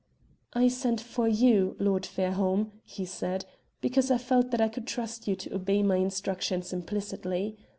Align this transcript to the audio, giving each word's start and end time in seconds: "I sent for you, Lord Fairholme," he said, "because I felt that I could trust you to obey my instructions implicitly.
"I 0.53 0.67
sent 0.67 0.99
for 0.99 1.27
you, 1.27 1.75
Lord 1.77 2.07
Fairholme," 2.07 2.71
he 2.81 3.05
said, 3.05 3.45
"because 3.81 4.09
I 4.09 4.17
felt 4.17 4.49
that 4.49 4.59
I 4.59 4.67
could 4.67 4.87
trust 4.87 5.27
you 5.27 5.35
to 5.35 5.53
obey 5.53 5.83
my 5.83 5.97
instructions 5.97 6.73
implicitly. 6.73 7.55